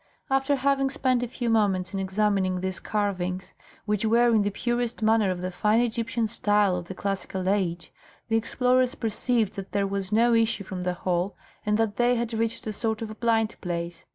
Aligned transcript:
After 0.31 0.55
having 0.55 0.89
spent 0.89 1.21
a 1.21 1.27
few 1.27 1.47
moments 1.47 1.93
in 1.93 1.99
examining 1.99 2.59
these 2.61 2.79
carvings, 2.79 3.53
which 3.85 4.03
were 4.03 4.33
in 4.33 4.41
the 4.41 4.49
purest 4.49 5.03
manner 5.03 5.29
of 5.29 5.41
the 5.41 5.51
fine 5.51 5.79
Egyptian 5.79 6.25
style 6.25 6.75
of 6.75 6.85
the 6.87 6.95
classical 6.95 7.47
age, 7.47 7.93
the 8.27 8.35
explorers 8.35 8.95
perceived 8.95 9.53
that 9.57 9.73
there 9.73 9.85
was 9.85 10.11
no 10.11 10.33
issue 10.33 10.63
from 10.63 10.81
the 10.81 10.95
hall, 10.95 11.35
and 11.67 11.77
that 11.77 11.97
they 11.97 12.15
had 12.15 12.33
reached 12.33 12.65
a 12.65 12.73
sort 12.73 13.03
of 13.03 13.19
blind 13.19 13.55
place. 13.61 14.05